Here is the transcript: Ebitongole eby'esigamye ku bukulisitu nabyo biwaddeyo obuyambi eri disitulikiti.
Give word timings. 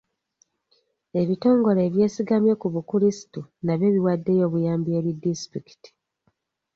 Ebitongole 1.21 1.81
eby'esigamye 1.87 2.53
ku 2.61 2.67
bukulisitu 2.73 3.39
nabyo 3.65 3.87
biwaddeyo 3.95 4.43
obuyambi 4.47 4.89
eri 4.97 5.11
disitulikiti. 5.23 5.89